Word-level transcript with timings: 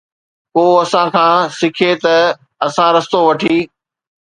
ڪو 0.53 0.63
اسان 0.83 1.07
کان 1.15 1.33
سکي 1.59 1.91
ته 2.03 2.15
آسان 2.65 2.89
رستو 2.95 3.19
وٺي. 3.27 3.57